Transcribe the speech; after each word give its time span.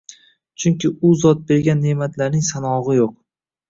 Chunki 0.63 0.91
U 1.09 1.13
zot 1.25 1.45
bergan 1.53 1.81
neʼmatlarning 1.87 2.51
sanog‘i 2.53 3.01
yo‘q. 3.03 3.19